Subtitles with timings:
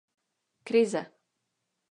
[0.67, 1.05] Krize!